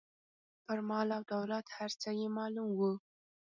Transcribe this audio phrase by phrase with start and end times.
[0.65, 2.79] پر مال او دولت هر څه یې پام و.